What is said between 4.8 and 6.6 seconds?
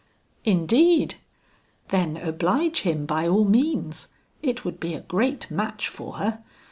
a great match for her.